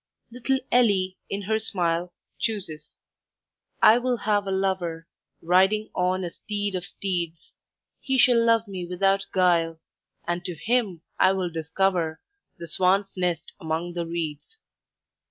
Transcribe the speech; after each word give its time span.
Little 0.31 0.57
Ellie 0.71 1.19
in 1.29 1.43
her 1.43 1.59
smile 1.59 2.11
Chooses... 2.39 2.95
"I 3.83 3.99
will 3.99 4.17
have 4.17 4.47
a 4.47 4.51
lover, 4.51 5.05
Riding 5.43 5.91
on 5.93 6.23
a 6.23 6.31
steed 6.31 6.73
of 6.73 6.87
steeds! 6.87 7.51
He 7.99 8.17
shall 8.17 8.43
love 8.43 8.67
me 8.67 8.83
without 8.87 9.27
guile, 9.31 9.79
And 10.27 10.43
to 10.43 10.55
him 10.55 11.03
I 11.19 11.33
will 11.33 11.51
discover 11.51 12.19
The 12.57 12.67
swan's 12.67 13.15
nest 13.15 13.53
among 13.59 13.93
the 13.93 14.07
reeds. 14.07 14.57